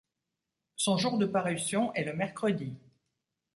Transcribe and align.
Son 0.77 0.97
jour 0.97 1.19
de 1.19 1.27
parution 1.27 1.93
est 1.93 2.03
le 2.05 2.15
mercredi. 2.15 2.73